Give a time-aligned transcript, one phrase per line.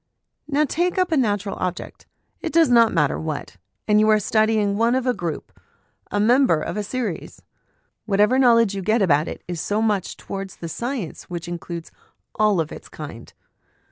[0.47, 2.07] Now take up a natural object,
[2.41, 3.57] it does not matter what,
[3.87, 5.51] and you are studying one of a group,
[6.09, 7.43] a member of a series;
[8.07, 11.91] whatever knowledge you get about it is so much towards the science which includes
[12.33, 13.31] all of its kind.